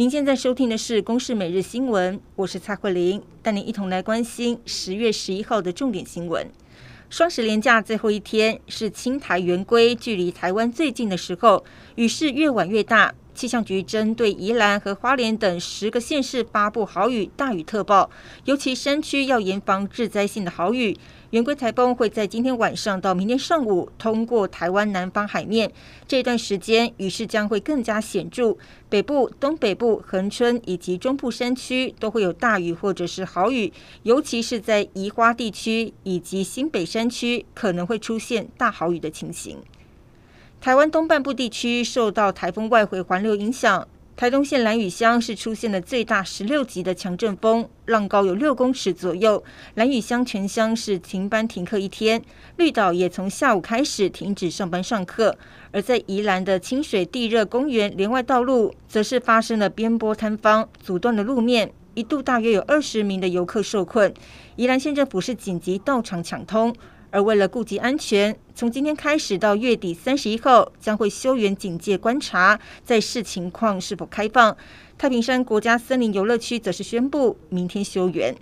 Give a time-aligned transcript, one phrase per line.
[0.00, 6.50] 您现在收听的是《公视每日新闻》，我是蔡慧玲，带您一同来关心十月十一号的重点新闻。
[7.10, 11.62] 双十连假最后一天是青台圆规距离台湾最近的时候，
[11.96, 13.14] 雨势越晚越大。
[13.40, 18.10] 气象局针对宜兰和花莲等十个县市发布豪雨大雨特报，
[18.44, 20.94] 尤其山区要严防致灾性的豪雨。
[21.30, 25.72] 圆规台风会在今天晚上到明天上午通过台湾南方海面，
[26.06, 28.58] 这段时间雨势将会更加显著。
[28.90, 39.56] 北部、东北部、恒春以及中部山区都会有大雨或者是豪雨，尤其是在宜花地区以及新北山区可能会出现大豪雨的情形。
[40.60, 43.88] 台湾东半部地区受到台风外围环流影响。
[44.14, 49.42] 台东县兰屿乡是出现了最大十六级的强阵风，浪高有六公尺左右。
[49.76, 52.20] 兰屿乡全乡是停班停课一天，
[52.58, 55.34] 绿岛也从下午开始停止上班上课。
[55.72, 64.12] 而在宜兰的清水地热公园连外道路，则是发生了边坡坍方，阻断了路面，一度大约有二十名的游客受困。
[64.56, 66.76] 宜兰县政府是紧急到场抢通。
[67.10, 74.56] 而为了顾及安全，从今天开始到月底三十一号，将会修园警戒观察，在视情况是否开放。
[74.96, 78.34] 太平山国家森林游乐区则是宣布明天休园。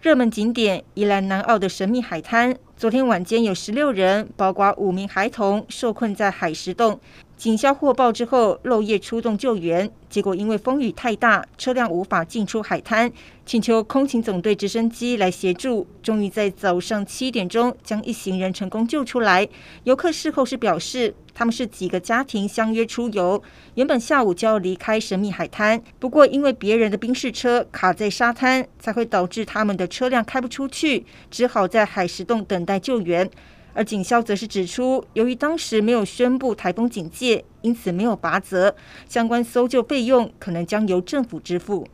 [0.00, 6.98] 热门景点宜兰南澳的神秘海滩，昨天晚间有十六人，包括五名孩童，受困在海石洞。
[7.40, 13.10] 警消获报之后，漏夜出动救援，结果因为风雨太大，车辆无法进出海滩，
[13.46, 19.48] 请求空勤总队直升机来协助，终于在早上七点钟将一行人成功救出来。
[19.84, 23.42] 游客事后是表示，他们是几个家庭相约出游，
[23.76, 33.30] 原本下午就要离开神秘海滩，不过因为别人的宾士车卡在沙滩，才会导致他们的车辆开不出去，只好在海石洞等待救援。
[33.72, 38.74] 而警消则是指出，由于当时没有宣布台风警戒，因此没有罚则，
[39.08, 41.86] 相关搜救费用可能将由政府支付。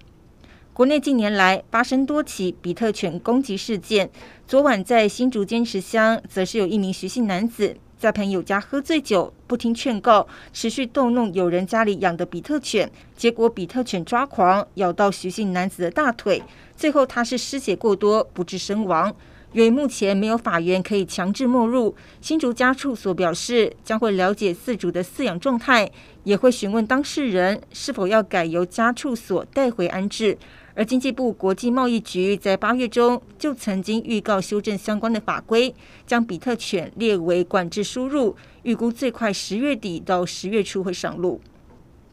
[0.73, 4.11] 国内近年来发生多起比特犬攻击事件，
[4.47, 16.43] 昨晚在新竹尖石乡，则是有一名徐姓男子在朋友家喝醉酒，不听劝告，持续逗弄友人家里养的比特犬，结果比特犬抓狂，咬到徐姓男子的大腿，
[16.77, 19.15] 最后他是失血过多，不治身亡。
[19.57, 25.91] 由于目前没有法院可以强制没入，新竹家畜所表示将会了解饲主的饲养状态，
[26.25, 30.37] 也会询问当事人是否要改由家畜所带回安置。
[30.75, 35.75] 而经济部国际贸易局在八月中就曾经预告修正相关的法规，
[36.07, 41.41] 将比特犬列为管制输入，预估最快十月底到十月初会上路。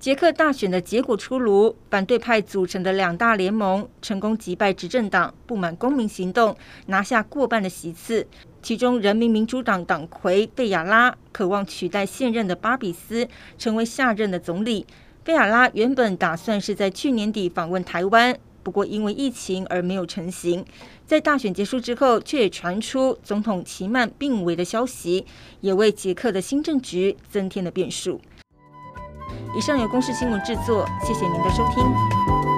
[0.03, 6.53] 捷克大选的结果出炉，反对派组成的两大联盟成功击败执政党，不满公民行动
[6.87, 8.27] 拿下过半的席次。
[8.61, 13.25] 其中，人民民主党党魁费亚拉渴望取代现任的巴比斯
[13.57, 14.85] 成为下任的总理。
[15.23, 20.65] 费亚拉原本打算是在去年底访问台湾，不过因为疫情而没有成行。
[21.07, 25.25] 在大选结束之后，却也传出总统齐曼病危的消息，
[25.61, 28.19] 也为捷克的新政局增添了变数。
[29.53, 32.52] 以上由公视新闻制作，谢谢您的收听。